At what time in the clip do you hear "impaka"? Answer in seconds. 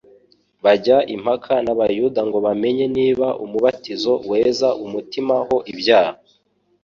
1.15-1.53